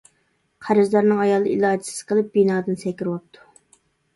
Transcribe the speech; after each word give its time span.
قەرزدارنىڭ 0.69 1.21
ئايالى 1.25 1.51
ئىلاجىسىز 1.57 1.99
قېلىپ، 2.13 2.33
بىنادىن 2.39 2.81
سەكرىۋاپتۇ. 2.85 3.47